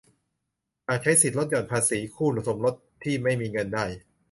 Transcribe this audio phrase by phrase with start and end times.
[0.87, 3.85] หากใช้สิทธิ์ลดหย่อนภาษีคู่สมรสที่ไม่มีเงินได้